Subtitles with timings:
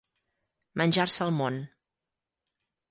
[0.83, 1.61] Menjar-se el món.